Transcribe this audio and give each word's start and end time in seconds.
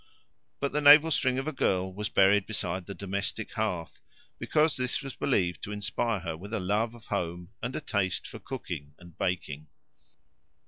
But 0.59 0.71
the 0.71 0.81
navel 0.81 1.11
string 1.11 1.37
of 1.37 1.47
a 1.47 1.51
girl 1.51 1.93
was 1.93 2.09
buried 2.09 2.47
beside 2.47 2.87
the 2.87 2.95
domestic 2.95 3.51
hearth, 3.51 4.01
because 4.39 4.75
this 4.75 5.03
was 5.03 5.13
believed 5.15 5.61
to 5.61 5.71
inspire 5.71 6.21
her 6.21 6.35
with 6.35 6.55
a 6.55 6.59
love 6.59 6.95
of 6.95 7.05
home 7.05 7.49
and 7.61 7.79
taste 7.85 8.25
for 8.25 8.39
cooking 8.39 8.95
and 8.97 9.15
baking. 9.15 9.67